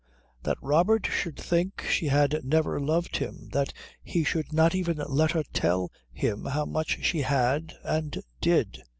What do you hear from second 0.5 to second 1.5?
Robert should